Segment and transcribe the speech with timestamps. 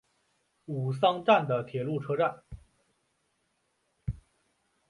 [0.65, 2.41] 吾桑站的铁路车站。